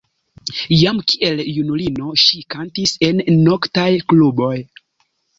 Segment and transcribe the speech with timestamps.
[0.83, 3.85] Jam kiel junulino ŝi kantis en noktaj
[4.15, 4.51] kluboj.